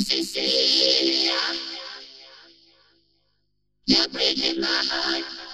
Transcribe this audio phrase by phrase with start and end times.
[0.00, 1.32] Cecilia,
[3.86, 5.47] you're breaking my heart.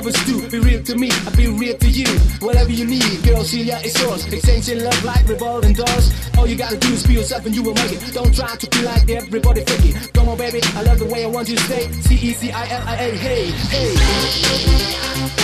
[0.00, 0.48] Lovers do.
[0.48, 2.08] Be real to me, I'll be real to you.
[2.40, 4.26] Whatever you need, girl, Celia is yours.
[4.32, 6.12] Exchanging love like revolving doors.
[6.38, 8.14] All you gotta do is be yourself and you will make it.
[8.14, 10.12] Don't try to be like everybody fake it.
[10.14, 11.92] Come on, baby, I love the way I want you to stay.
[11.92, 15.39] C E C I L I A, hey, hey.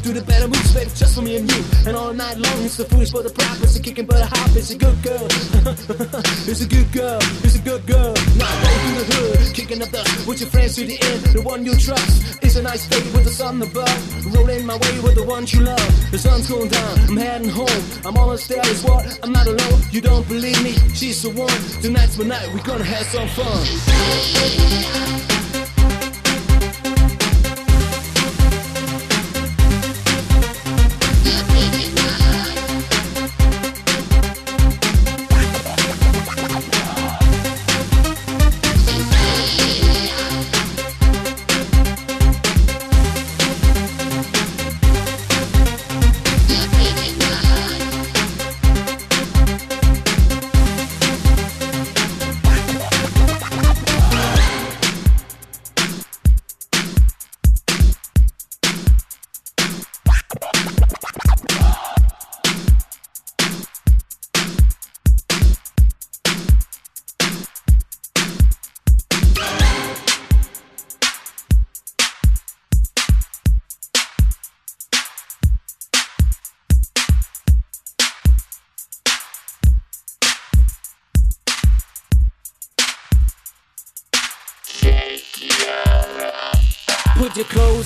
[0.00, 1.62] Do the better moves, baby, just for me and you.
[1.86, 3.60] And all night long, it's the foolish but the prop.
[3.62, 4.50] It's a kicking but a hop.
[4.56, 5.26] It's a good girl.
[6.50, 7.18] it's a good girl.
[7.44, 8.14] It's a good girl.
[8.36, 11.20] Now go through the hood, kicking up dust with your friends to the end.
[11.36, 12.42] The one you trust.
[12.42, 14.34] It's a nice day with the sun above.
[14.34, 16.10] Rolling my way with the ones you love.
[16.10, 16.98] The sun's going down.
[17.08, 17.82] I'm heading home.
[18.04, 18.62] I'm almost there.
[18.70, 19.18] Is what?
[19.22, 19.80] I'm not alone.
[19.90, 20.72] You don't believe me?
[20.94, 21.48] She's the one.
[21.82, 22.48] Tonight's my night.
[22.52, 23.64] We're gonna have some fun.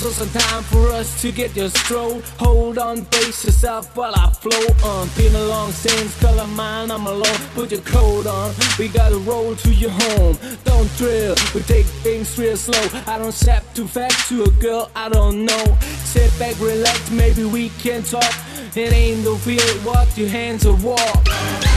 [0.09, 2.21] Clothes some time for us to get your stroll.
[2.39, 5.09] Hold on, brace yourself while I flow on.
[5.17, 7.41] Been a long since, color mine, I'm alone.
[7.55, 10.39] Put your coat on, we gotta roll to your home.
[10.65, 13.01] Don't drill, we take things real slow.
[13.07, 15.65] I don't step too fast to a girl, I don't know.
[16.05, 18.35] Sit back, relax, maybe we can talk.
[18.75, 21.68] It ain't no fear, what your hands are walk.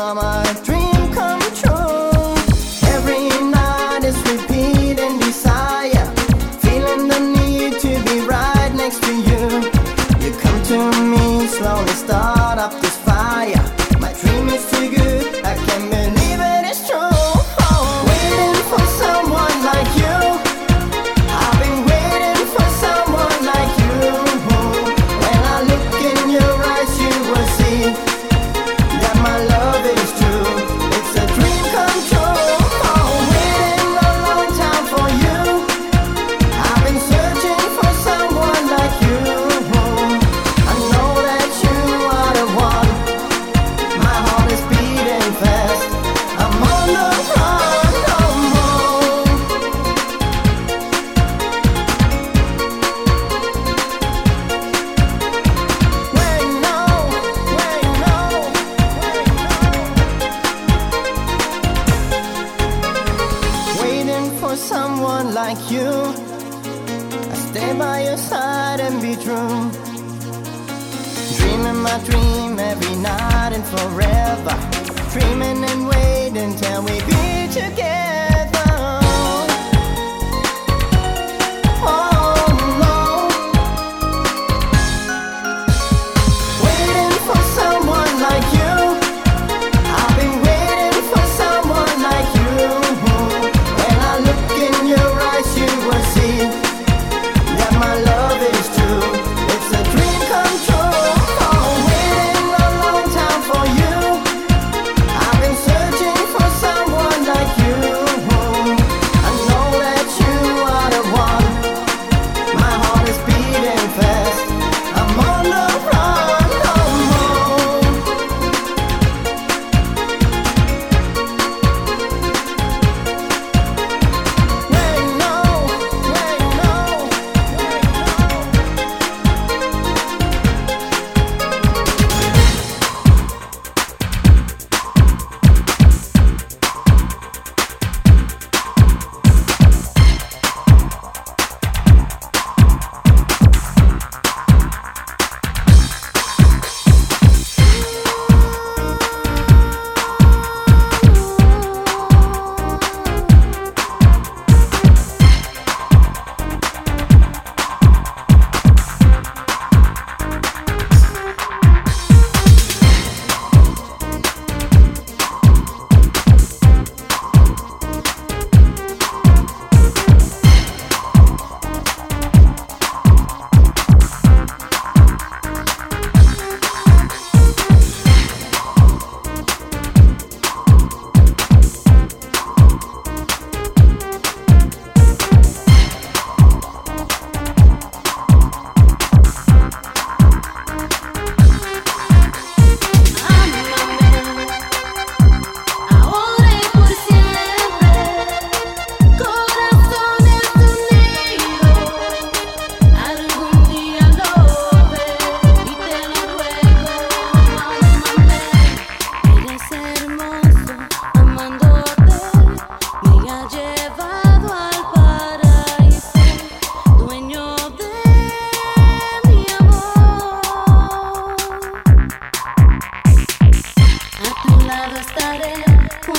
[0.00, 0.79] my dream.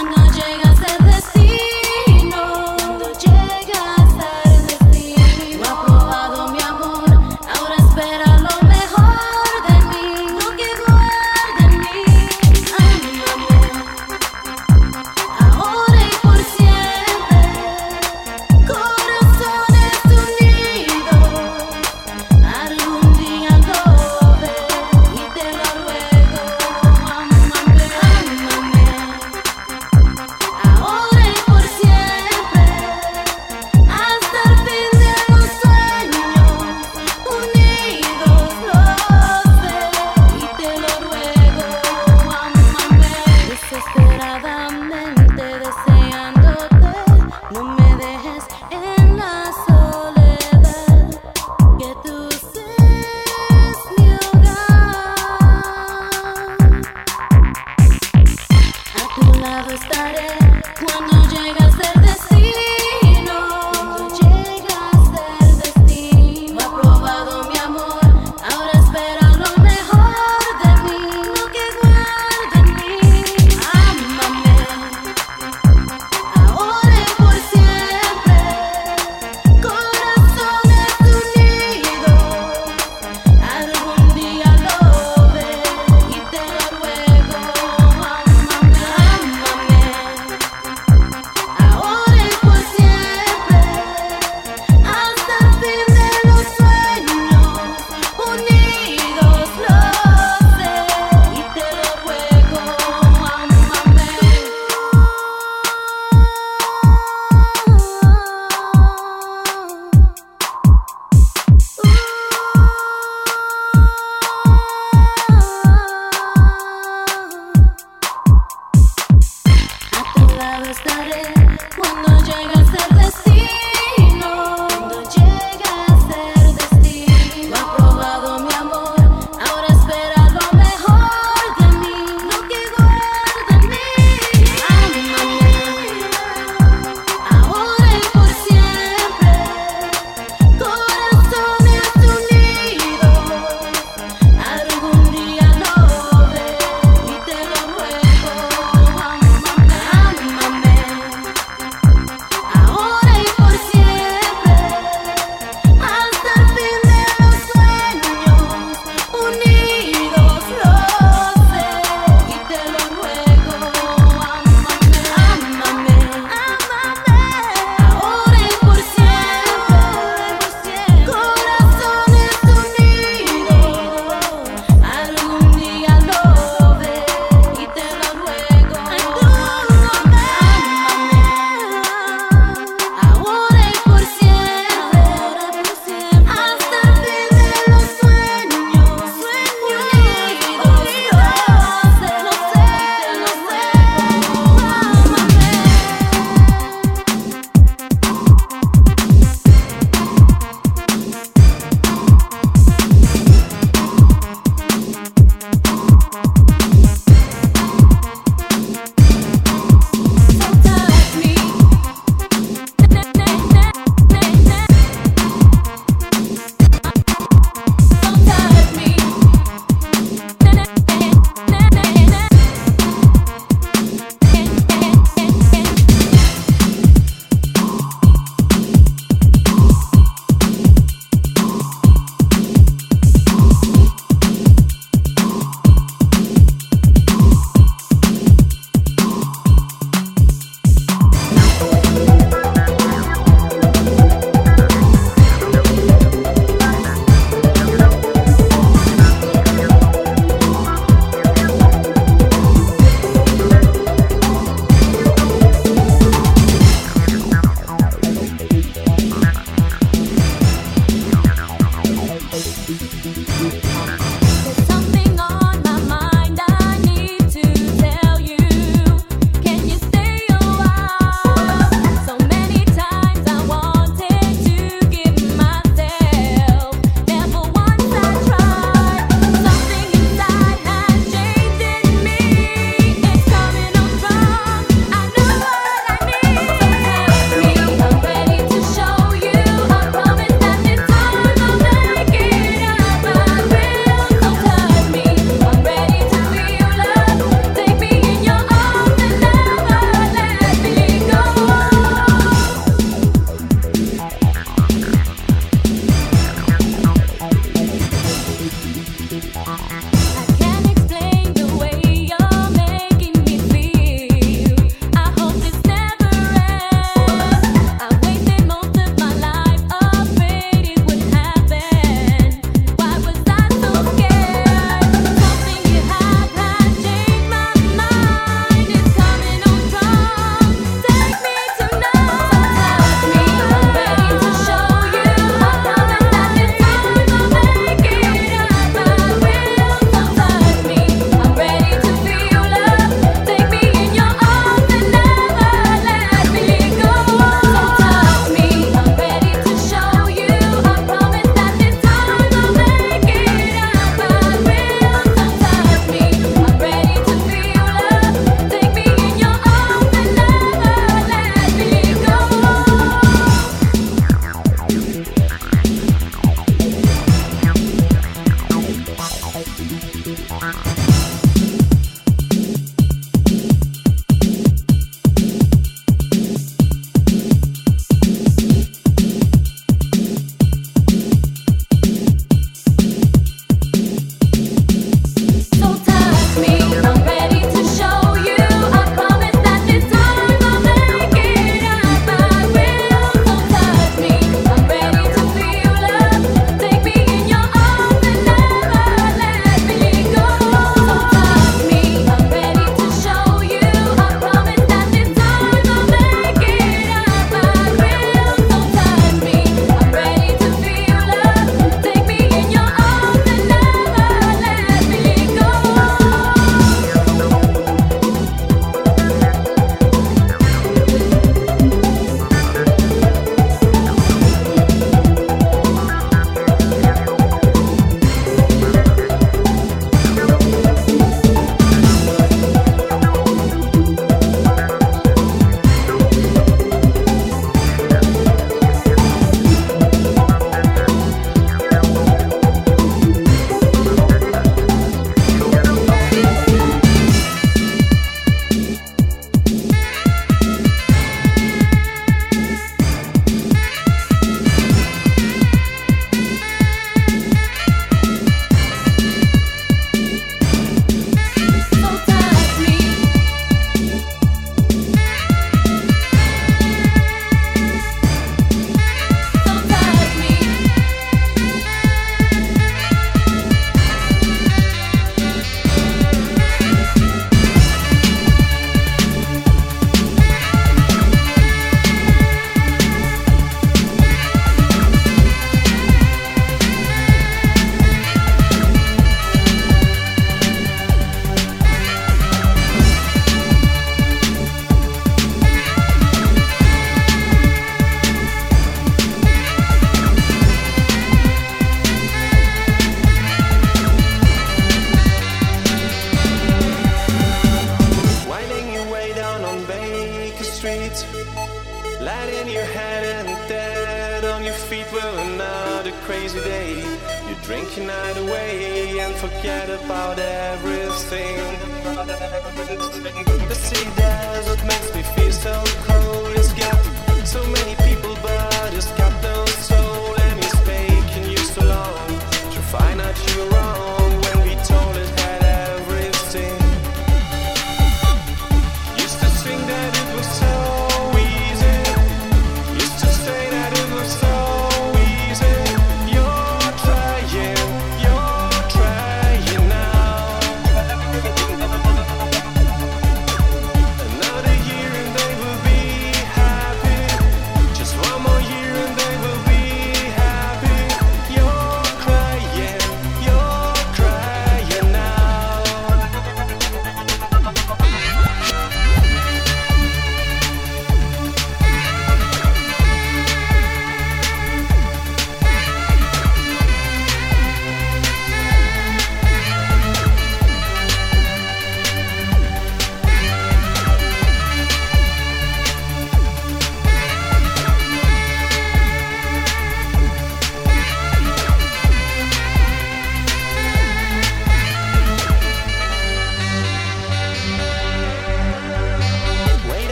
[0.00, 0.67] una llega.